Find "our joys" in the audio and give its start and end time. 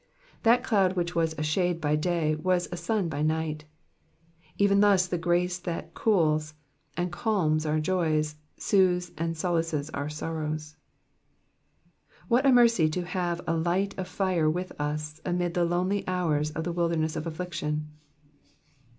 7.67-8.35